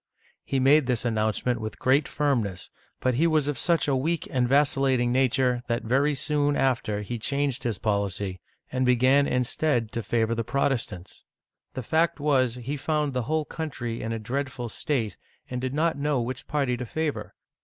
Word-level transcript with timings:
He 0.43 0.59
made 0.59 0.87
this 0.87 1.05
announcement 1.05 1.61
with 1.61 1.77
great 1.77 2.07
firmness, 2.07 2.71
but 3.01 3.13
he 3.13 3.27
was 3.27 3.47
of 3.47 3.59
such 3.59 3.87
a 3.87 3.95
weak 3.95 4.27
and 4.31 4.47
vacillating 4.47 5.11
nature 5.11 5.61
that 5.67 5.83
very 5.83 6.15
soon 6.15 6.55
after 6.55 7.03
he 7.03 7.19
changed 7.19 7.61
his 7.61 7.77
policy, 7.77 8.41
and 8.71 8.83
began, 8.83 9.27
instead, 9.27 9.91
to 9.91 10.01
favor 10.01 10.33
the 10.33 10.43
Prot 10.43 10.71
estants. 10.71 11.21
The 11.75 11.83
fact 11.83 12.19
was 12.19 12.55
that 12.55 12.61
he 12.61 12.77
found 12.77 13.13
the 13.13 13.21
whole 13.29 13.45
country 13.45 14.01
in 14.01 14.11
a 14.11 14.17
dreadful 14.17 14.69
state, 14.69 15.17
and 15.51 15.61
did 15.61 15.75
not 15.75 15.99
know 15.99 16.19
which 16.19 16.47
party 16.47 16.77
to 16.77 16.85
favor. 16.87 17.35